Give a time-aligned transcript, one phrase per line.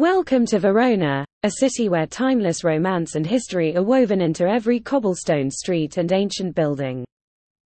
[0.00, 5.50] Welcome to Verona, a city where timeless romance and history are woven into every cobblestone
[5.50, 7.04] street and ancient building.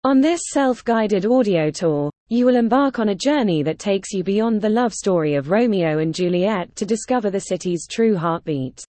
[0.04, 4.60] On this self-guided audio tour, you will embark on a journey that takes you beyond
[4.60, 8.84] the love story of Romeo and Juliet to discover the city's true heartbeat.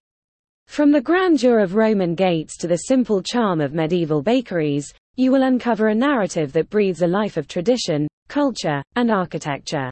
[0.68, 5.44] From the grandeur of Roman gates to the simple charm of medieval bakeries, you will
[5.44, 9.90] uncover a narrative that breathes a life of tradition, culture, and architecture.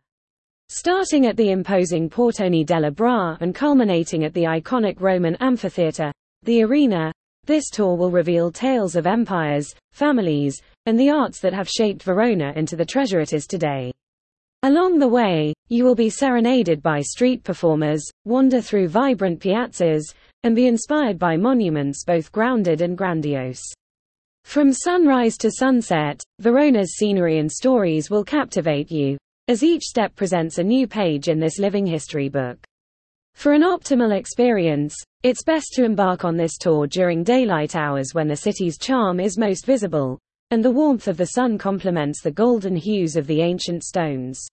[0.69, 6.11] Starting at the imposing Portoni della Bra and culminating at the iconic Roman amphitheatre,
[6.43, 7.09] the arena,
[7.45, 12.51] this tour will reveal tales of empires, families, and the arts that have shaped Verona
[12.57, 13.93] into the treasure it is today.
[14.63, 20.13] Along the way, you will be serenaded by street performers, wander through vibrant piazzas,
[20.43, 23.63] and be inspired by monuments both grounded and grandiose.
[24.43, 29.17] From sunrise to sunset, Verona's scenery and stories will captivate you,
[29.49, 32.57] as each step presents a new page in this living history book.
[33.33, 38.27] For an optimal experience, it's best to embark on this tour during daylight hours when
[38.27, 40.19] the city's charm is most visible,
[40.51, 44.45] and the warmth of the sun complements the golden hues of the ancient stones.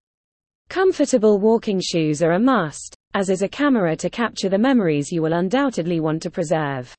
[0.68, 5.22] Comfortable walking shoes are a must, as is a camera to capture the memories you
[5.22, 6.94] will undoubtedly want to preserve.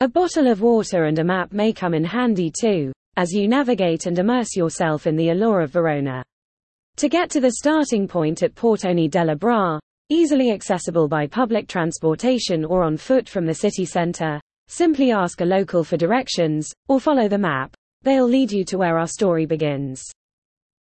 [0.00, 4.06] A bottle of water and a map may come in handy too, as you navigate
[4.06, 6.24] and immerse yourself in the allure of Verona.
[7.00, 9.78] To get to the starting point at Portoni della Bra,
[10.10, 15.44] easily accessible by public transportation or on foot from the city center, simply ask a
[15.46, 17.74] local for directions, or follow the map.
[18.02, 20.04] They'll lead you to where our story begins.